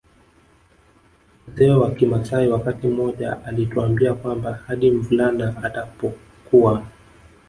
Mzee 1.47 1.69
wa 1.71 1.91
kimaasai 1.91 2.47
wakati 2.47 2.87
mmoja 2.87 3.45
alituambia 3.45 4.13
kwamba 4.13 4.53
hadi 4.53 4.91
mvulana 4.91 5.55
atakapokuwa 5.63 6.85